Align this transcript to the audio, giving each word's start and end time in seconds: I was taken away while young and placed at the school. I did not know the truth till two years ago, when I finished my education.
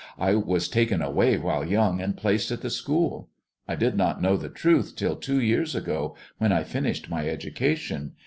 I 0.17 0.33
was 0.33 0.67
taken 0.67 1.03
away 1.03 1.37
while 1.37 1.63
young 1.63 2.01
and 2.01 2.17
placed 2.17 2.49
at 2.49 2.61
the 2.61 2.71
school. 2.71 3.29
I 3.67 3.75
did 3.75 3.95
not 3.95 4.19
know 4.19 4.35
the 4.35 4.49
truth 4.49 4.95
till 4.95 5.15
two 5.15 5.39
years 5.39 5.75
ago, 5.75 6.15
when 6.39 6.51
I 6.51 6.63
finished 6.63 7.07
my 7.07 7.29
education. 7.29 8.13